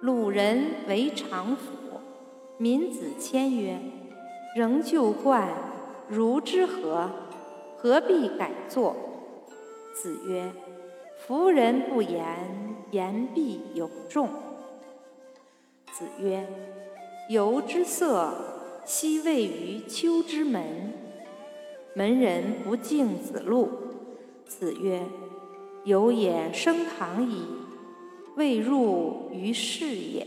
[0.00, 1.72] 鲁人为常府。
[2.56, 3.78] 民子谦曰
[4.54, 5.48] ：“仍旧冠，
[6.08, 7.10] 如之何？
[7.76, 8.94] 何必改作？”
[9.92, 10.52] 子曰
[11.18, 12.24] ：“夫人不言，
[12.92, 14.28] 言必有众。”
[15.92, 16.46] 子曰
[17.28, 18.32] ：“由之色，
[18.84, 20.92] 昔位于丘之门。
[21.94, 23.68] 门人不敬子路。”
[24.46, 25.02] 子曰
[25.84, 27.42] ：“由也升堂矣，
[28.36, 30.26] 未入于是也。”